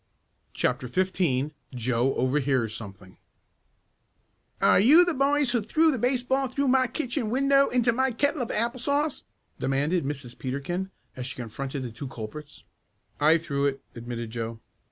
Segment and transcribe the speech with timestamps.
[0.55, 3.19] CHAPTER XV JOE OVERHEARS SOMETHING
[4.59, 8.41] "Are you the boys who threw the baseball through my kitchen window into my kettle
[8.41, 9.21] of apple sauce?"
[9.59, 10.39] demanded Mrs.
[10.39, 12.63] Peterkin, as she confronted the two culprits.
[13.19, 14.59] "I threw it," admitted Joe.